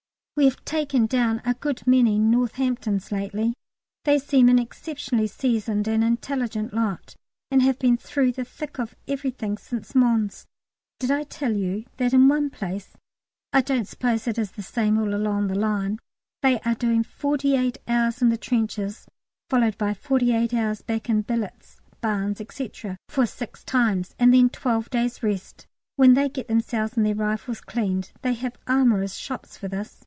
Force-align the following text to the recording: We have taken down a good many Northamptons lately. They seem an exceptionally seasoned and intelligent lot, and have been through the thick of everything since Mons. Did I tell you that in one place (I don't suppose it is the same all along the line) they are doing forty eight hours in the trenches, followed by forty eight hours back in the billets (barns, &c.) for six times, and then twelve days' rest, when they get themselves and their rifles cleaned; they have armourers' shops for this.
We 0.37 0.45
have 0.45 0.65
taken 0.65 1.05
down 1.05 1.39
a 1.45 1.53
good 1.53 1.85
many 1.85 2.17
Northamptons 2.17 3.11
lately. 3.11 3.53
They 4.05 4.17
seem 4.17 4.49
an 4.49 4.57
exceptionally 4.57 5.27
seasoned 5.27 5.87
and 5.87 6.03
intelligent 6.03 6.73
lot, 6.73 7.15
and 7.51 7.61
have 7.61 7.77
been 7.77 7.95
through 7.95 8.31
the 8.31 8.43
thick 8.43 8.79
of 8.79 8.95
everything 9.07 9.55
since 9.59 9.93
Mons. 9.93 10.47
Did 10.99 11.11
I 11.11 11.25
tell 11.25 11.53
you 11.53 11.85
that 11.97 12.11
in 12.11 12.27
one 12.27 12.49
place 12.49 12.95
(I 13.53 13.61
don't 13.61 13.87
suppose 13.87 14.25
it 14.27 14.39
is 14.39 14.53
the 14.53 14.63
same 14.63 14.97
all 14.97 15.13
along 15.13 15.45
the 15.45 15.53
line) 15.53 15.99
they 16.41 16.59
are 16.61 16.73
doing 16.73 17.03
forty 17.03 17.55
eight 17.55 17.77
hours 17.87 18.19
in 18.23 18.29
the 18.29 18.37
trenches, 18.37 19.05
followed 19.51 19.77
by 19.77 19.93
forty 19.93 20.33
eight 20.33 20.55
hours 20.55 20.81
back 20.81 21.07
in 21.07 21.17
the 21.17 21.23
billets 21.23 21.81
(barns, 21.99 22.41
&c.) 22.51 22.71
for 23.09 23.27
six 23.27 23.63
times, 23.63 24.15
and 24.17 24.33
then 24.33 24.49
twelve 24.49 24.89
days' 24.89 25.21
rest, 25.21 25.67
when 25.97 26.15
they 26.15 26.29
get 26.29 26.47
themselves 26.47 26.97
and 26.97 27.05
their 27.05 27.13
rifles 27.13 27.61
cleaned; 27.61 28.11
they 28.23 28.33
have 28.33 28.57
armourers' 28.65 29.15
shops 29.15 29.55
for 29.55 29.67
this. 29.67 29.99